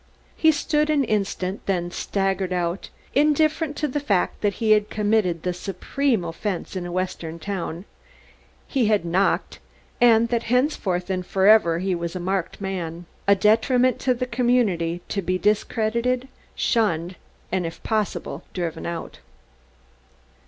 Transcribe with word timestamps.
He 0.35 0.51
stood 0.51 0.89
an 0.89 1.03
instant, 1.03 1.63
then 1.67 1.91
staggered 1.91 2.51
out, 2.51 2.89
indifferent 3.13 3.75
to 3.75 3.87
the 3.87 3.99
fact 3.99 4.41
that 4.41 4.55
he 4.55 4.71
had 4.71 4.89
committed 4.89 5.43
the 5.43 5.53
supreme 5.53 6.23
offense 6.25 6.75
in 6.75 6.87
a 6.87 6.91
western 6.91 7.37
town 7.37 7.85
he 8.67 8.87
had 8.87 9.05
"knocked" 9.05 9.59
and 10.01 10.29
that 10.29 10.41
henceforth 10.49 11.11
and 11.11 11.23
forever 11.23 11.77
he 11.77 11.93
was 11.93 12.15
a 12.15 12.19
marked 12.19 12.59
man 12.59 13.05
a 13.27 13.35
detriment 13.35 13.99
to 13.99 14.15
the 14.15 14.25
community 14.25 15.01
to 15.09 15.21
be 15.21 15.37
discredited, 15.37 16.27
shunned, 16.55 17.15
and, 17.51 17.67
if 17.67 17.83
possible, 17.83 18.41
driven 18.55 18.87
out. 18.87 19.19